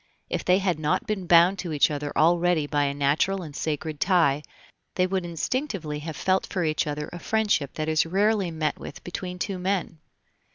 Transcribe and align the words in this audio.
If 0.31 0.43
they 0.43 0.57
had 0.57 0.79
not 0.79 1.05
been 1.05 1.27
bound 1.27 1.59
to 1.59 1.71
each 1.71 1.91
other 1.91 2.11
already 2.17 2.65
by 2.65 2.85
a 2.85 2.93
natural 2.95 3.43
and 3.43 3.55
sacred 3.55 3.99
tie, 3.99 4.41
they 4.95 5.05
would 5.05 5.23
instinctively 5.23 5.99
have 5.99 6.17
felt 6.17 6.47
for 6.47 6.63
each 6.63 6.87
other 6.87 7.07
a 7.13 7.19
friendship 7.19 7.75
that 7.75 7.87
is 7.87 8.07
rarely 8.07 8.49
met 8.49 8.79
with 8.79 9.03
between 9.03 9.37
two 9.37 9.59
men. 9.59 9.99